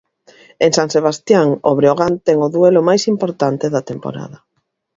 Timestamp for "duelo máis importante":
2.55-3.65